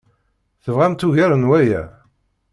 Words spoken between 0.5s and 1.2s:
Tebɣamt